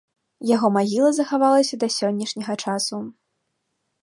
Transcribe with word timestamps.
Яго 0.51 0.67
магіла 0.77 1.11
захавалася 1.17 1.75
да 1.83 1.91
сённяшняга 1.97 2.53
часу. 2.65 2.95